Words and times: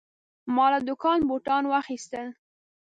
ما 0.55 0.65
له 0.73 0.79
دوکانه 0.87 1.23
بوتان 1.29 1.63
واخیستل. 1.67 2.27